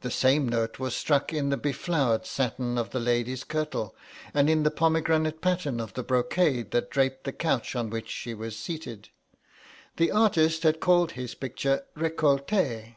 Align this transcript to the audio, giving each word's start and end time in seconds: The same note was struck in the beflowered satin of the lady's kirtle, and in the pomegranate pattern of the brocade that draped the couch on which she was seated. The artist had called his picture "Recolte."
The 0.00 0.10
same 0.10 0.48
note 0.48 0.80
was 0.80 0.92
struck 0.96 1.32
in 1.32 1.50
the 1.50 1.56
beflowered 1.56 2.26
satin 2.26 2.76
of 2.76 2.90
the 2.90 2.98
lady's 2.98 3.44
kirtle, 3.44 3.94
and 4.34 4.50
in 4.50 4.64
the 4.64 4.72
pomegranate 4.72 5.40
pattern 5.40 5.78
of 5.78 5.94
the 5.94 6.02
brocade 6.02 6.72
that 6.72 6.90
draped 6.90 7.22
the 7.22 7.32
couch 7.32 7.76
on 7.76 7.88
which 7.88 8.10
she 8.10 8.34
was 8.34 8.58
seated. 8.58 9.10
The 9.98 10.10
artist 10.10 10.64
had 10.64 10.80
called 10.80 11.12
his 11.12 11.36
picture 11.36 11.84
"Recolte." 11.94 12.96